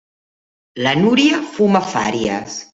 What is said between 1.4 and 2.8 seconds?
fuma fàries.